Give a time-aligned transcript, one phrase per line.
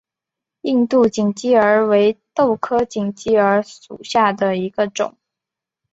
[0.61, 5.15] 印度锦鸡儿为豆科锦鸡儿属下的一个种。